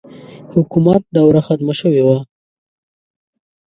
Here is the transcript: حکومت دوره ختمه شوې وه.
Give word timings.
حکومت 0.53 1.01
دوره 1.17 1.39
ختمه 1.47 1.73
شوې 1.79 2.03
وه. 2.07 2.17